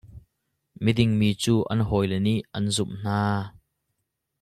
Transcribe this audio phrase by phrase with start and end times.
[0.83, 3.21] Miding mi cu an hawile nih an zumh hna.